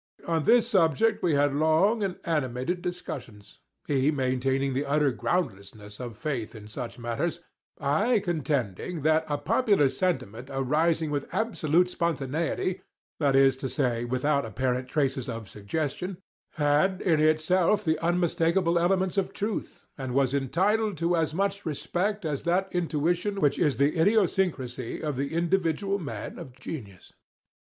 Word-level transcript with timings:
On 0.27 0.45
this 0.45 0.67
subject 0.67 1.21
we 1.21 1.35
had 1.35 1.53
long 1.53 2.01
and 2.01 2.17
animated 2.25 2.81
discussions—he 2.81 4.09
maintaining 4.09 4.73
the 4.73 4.83
utter 4.83 5.11
groundlessness 5.11 5.99
of 5.99 6.17
faith 6.17 6.55
in 6.55 6.67
such 6.67 6.97
matters,—I 6.97 8.19
contending 8.23 9.03
that 9.03 9.27
a 9.29 9.37
popular 9.37 9.89
sentiment 9.89 10.49
arising 10.51 11.11
with 11.11 11.31
absolute 11.31 11.87
spontaneity—that 11.87 13.35
is 13.35 13.55
to 13.57 13.69
say, 13.69 14.03
without 14.03 14.43
apparent 14.43 14.87
traces 14.89 15.29
of 15.29 15.47
suggestion—had 15.47 17.01
in 17.03 17.19
itself 17.19 17.85
the 17.85 17.99
unmistakable 17.99 18.79
elements 18.79 19.19
of 19.19 19.33
truth, 19.33 19.85
and 19.99 20.15
was 20.15 20.33
entitled 20.33 20.97
to 20.97 21.15
as 21.15 21.35
much 21.35 21.63
respect 21.63 22.25
as 22.25 22.41
that 22.41 22.69
intuition 22.71 23.39
which 23.39 23.59
is 23.59 23.77
the 23.77 24.01
idiosyncrasy 24.01 24.99
of 24.99 25.15
the 25.15 25.31
individual 25.35 25.99
man 25.99 26.39
of 26.39 26.53
genius. 26.59 27.13